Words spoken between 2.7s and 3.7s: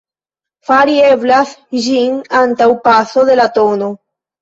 paso de la